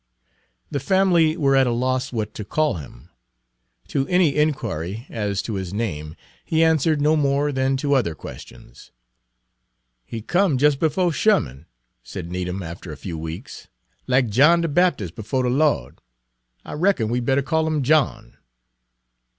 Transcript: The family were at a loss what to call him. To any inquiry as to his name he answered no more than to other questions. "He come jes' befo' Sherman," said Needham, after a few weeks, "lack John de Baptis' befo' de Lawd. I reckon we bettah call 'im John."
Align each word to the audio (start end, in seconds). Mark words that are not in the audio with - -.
The 0.71 0.79
family 0.79 1.37
were 1.37 1.55
at 1.55 1.67
a 1.67 1.71
loss 1.71 2.11
what 2.11 2.33
to 2.33 2.43
call 2.43 2.77
him. 2.77 3.09
To 3.89 4.07
any 4.07 4.35
inquiry 4.35 5.05
as 5.11 5.43
to 5.43 5.53
his 5.53 5.75
name 5.75 6.15
he 6.43 6.63
answered 6.63 6.99
no 6.99 7.15
more 7.15 7.51
than 7.51 7.77
to 7.77 7.93
other 7.93 8.15
questions. 8.15 8.89
"He 10.03 10.23
come 10.23 10.57
jes' 10.59 10.73
befo' 10.75 11.11
Sherman," 11.11 11.67
said 12.01 12.31
Needham, 12.31 12.63
after 12.63 12.91
a 12.91 12.97
few 12.97 13.15
weeks, 13.15 13.67
"lack 14.07 14.29
John 14.29 14.61
de 14.61 14.67
Baptis' 14.67 15.11
befo' 15.11 15.43
de 15.43 15.49
Lawd. 15.49 16.01
I 16.65 16.73
reckon 16.73 17.09
we 17.09 17.19
bettah 17.19 17.43
call 17.43 17.67
'im 17.67 17.83
John." 17.83 18.37